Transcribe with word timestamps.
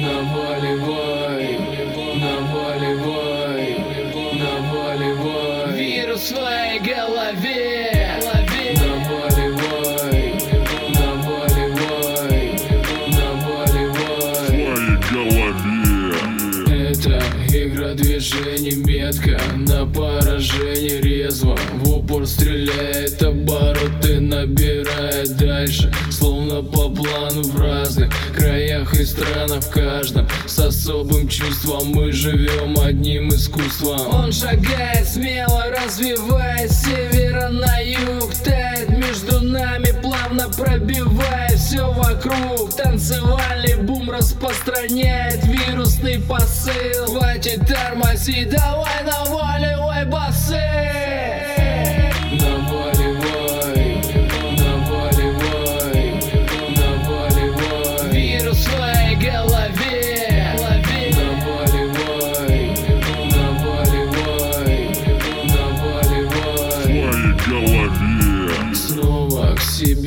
Наваливай, 0.00 1.58
наваливай, 2.20 3.76
наваливай 4.32 5.72
Вирус 5.74 6.20
в 6.20 6.26
своей 6.26 6.78
голове. 6.78 8.20
Наваливай, 8.78 10.34
наваливай, 10.94 12.46
наваливай 13.08 14.98
твоей 15.08 15.40
голове. 15.50 16.18
Это 16.90 17.16
игра 17.52 17.94
движений 17.94 18.76
метка 18.76 19.40
На 19.56 19.84
поражение 19.84 21.00
резво. 21.00 21.56
В 21.74 21.90
упор 21.90 22.26
стреляет 22.26 23.20
обороты 23.22 24.07
Набирает 24.28 25.38
дальше 25.38 25.90
Словно 26.10 26.62
по 26.62 26.90
плану 26.90 27.44
в 27.44 27.58
разных 27.58 28.12
краях 28.36 28.92
и 28.92 29.06
странах 29.06 29.64
В 29.64 29.70
каждом. 29.70 30.28
С 30.46 30.58
особым 30.58 31.26
чувством 31.28 31.88
Мы 31.94 32.12
живем 32.12 32.78
одним 32.78 33.30
искусством. 33.30 34.06
Он 34.12 34.30
шагает 34.30 35.08
смело, 35.08 35.64
развиваясь 35.70 36.72
севера 36.72 37.48
на 37.48 37.78
юг 37.78 38.34
Тает 38.44 38.90
между 38.90 39.40
нами, 39.40 39.98
плавно 40.02 40.50
пробивая 40.50 41.48
все 41.56 41.90
вокруг. 41.90 42.76
Танцевальный 42.76 43.82
бум 43.82 44.10
распространяет 44.10 45.42
вирусный 45.46 46.18
посыл. 46.20 47.06
Хватит 47.06 47.66
тормозить, 47.66 48.50
давай 48.50 49.04
наваливай 49.04 50.04
басы 50.04 51.07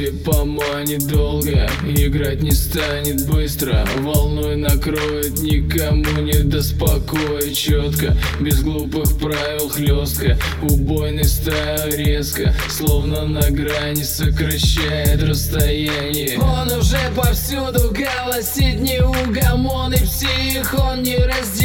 к 0.02 0.04
себе 0.04 0.12
поманит 0.24 1.08
долго. 1.08 1.70
Играть 1.86 2.42
не 2.42 2.52
станет 2.52 3.28
быстро. 3.28 3.86
Волной 4.00 4.56
накроет, 4.56 5.40
никому 5.40 6.22
не 6.22 6.40
до 6.44 6.62
спокоя 6.64 7.52
Четко, 7.54 8.16
без 8.40 8.62
глупых 8.62 9.18
правил 9.18 9.70
хлестко 9.70 10.38
Убойный 10.62 11.26
стайл 11.26 11.96
резко. 11.96 12.54
Словно 12.70 13.26
на 13.26 13.50
грани 13.52 14.04
сокращает 14.04 15.22
расстояние. 15.24 16.40
Он 16.40 16.72
уже 16.72 17.00
повсюду 17.16 17.92
голосит 17.92 18.80
неугомонный 18.80 20.00
псих. 20.00 20.74
Он 20.80 21.04
не 21.04 21.18
разделяет 21.18 21.61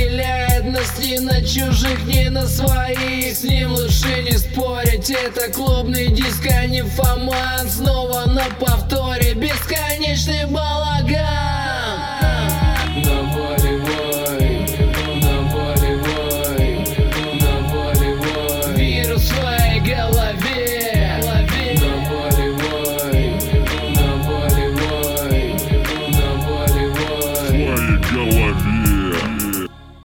нас 0.86 0.98
ни 0.98 1.18
на 1.18 1.40
чужих, 1.42 2.04
ни 2.06 2.28
на 2.28 2.46
своих. 2.46 3.36
С 3.36 3.42
ним 3.42 3.72
лучше 3.72 4.22
не 4.22 4.36
спорить, 4.38 5.10
это 5.10 5.52
клубный 5.52 6.08
диск, 6.08 6.46
а 6.46 6.66
не 6.66 6.82
фоман. 6.82 7.68
Снова 7.68 8.26
на 8.26 8.44
повторе 8.60 9.34
бесконечный 9.34 10.46
балаган. 10.46 11.16
Наваливай, 13.04 14.66
наваливай, 15.22 16.84
наваливай 17.40 18.74
Вирус 18.76 19.22
в 19.22 19.28
своей 19.28 19.80
голове. 19.80 21.20
Наваливай, 21.22 21.96
наваливай, 23.94 25.46
наваливай 26.12 26.96
твоей 26.96 27.98
голове 28.12 28.65